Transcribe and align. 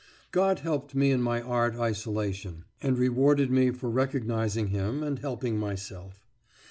God 0.31 0.61
helped 0.61 0.95
me 0.95 1.11
in 1.11 1.21
my 1.21 1.43
art 1.43 1.75
isolation, 1.75 2.65
and 2.81 2.97
rewarded 2.97 3.51
me 3.51 3.69
for 3.69 3.87
recognising 3.87 4.69
him 4.69 5.03
and 5.03 5.19
helping 5.19 5.59
myself. 5.59 6.25